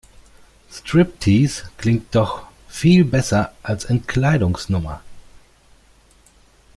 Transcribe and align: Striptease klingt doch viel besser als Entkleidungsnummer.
Striptease 0.71 1.69
klingt 1.77 2.15
doch 2.15 2.47
viel 2.67 3.05
besser 3.05 3.53
als 3.61 3.85
Entkleidungsnummer. 3.85 4.99